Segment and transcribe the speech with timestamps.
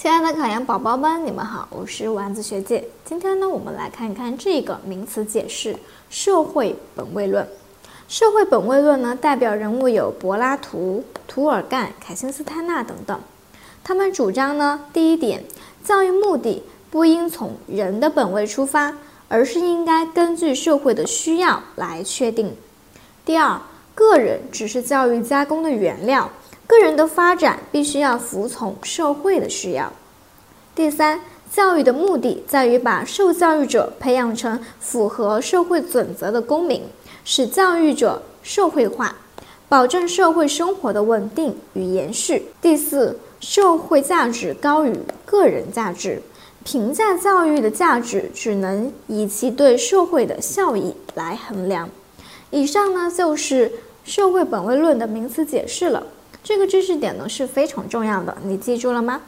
[0.00, 2.82] 亲爱的考研宝宝们，你们好，我是丸子学姐。
[3.04, 5.76] 今天呢，我们来看一看这个名词解释——
[6.08, 7.46] 社会本位论。
[8.08, 13.20] 社会本位论呢，代表人物有柏拉图、涂尔干、凯辛斯泰纳等等。
[13.84, 15.44] 他们主张呢，第一点，
[15.84, 18.94] 教育目的不应从人的本位出发，
[19.28, 22.56] 而是应该根据社会的需要来确定。
[23.26, 23.60] 第二，
[23.94, 26.30] 个人只是教育加工的原料。
[26.70, 29.92] 个人的发展必须要服从社会的需要。
[30.72, 31.20] 第三，
[31.52, 36.84] 教育的目的在于把受教育者培养成符合社会准则的公民，
[37.24, 39.16] 使教育者社会化，
[39.68, 42.46] 保证社会生活的稳定与延续。
[42.62, 46.22] 第四，社会价值高于个人价值，
[46.62, 51.90] 评价教育的价值只能以其对社会的效益来衡量。
[52.52, 53.72] 以上呢就是
[54.04, 56.06] 社会本位论的名词解释了。
[56.42, 59.20] 这个知识点呢是非常重要的，你记住了吗？